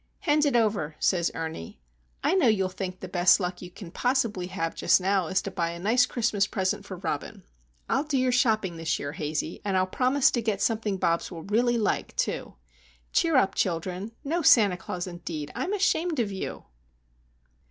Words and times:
"Hand 0.21 0.45
it 0.47 0.55
over," 0.55 0.95
says 0.97 1.29
Ernie. 1.35 1.79
"I 2.23 2.33
know 2.33 2.47
you'll 2.47 2.69
think 2.69 3.01
the 3.01 3.07
best 3.07 3.39
luck 3.39 3.61
you 3.61 3.69
can 3.69 3.91
possibly 3.91 4.47
have 4.47 4.73
just 4.73 4.99
now 4.99 5.27
is 5.27 5.43
to 5.43 5.51
buy 5.51 5.69
a 5.69 5.79
nice 5.79 6.07
Christmas 6.07 6.47
present 6.47 6.85
for 6.87 6.97
Robin. 6.97 7.43
I'll 7.87 8.03
do 8.05 8.17
your 8.17 8.31
shopping 8.31 8.77
this 8.77 8.97
year, 8.97 9.11
Hazey, 9.13 9.61
and 9.63 9.77
I'll 9.77 9.85
promise 9.85 10.31
to 10.31 10.41
get 10.41 10.59
something 10.59 10.97
Bobs 10.97 11.29
will 11.29 11.43
really 11.43 11.77
like, 11.77 12.15
too. 12.15 12.55
Cheer 13.13 13.35
up, 13.35 13.53
children! 13.53 14.13
No 14.23 14.41
Santa 14.41 14.75
Claus, 14.75 15.05
indeed! 15.05 15.51
I'm 15.53 15.71
ashamed 15.71 16.17
of 16.19 16.31
you." 16.31 16.65